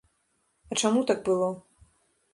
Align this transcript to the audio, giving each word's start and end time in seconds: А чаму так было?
А 0.71 0.79
чаму 0.81 1.05
так 1.13 1.23
было? 1.31 1.53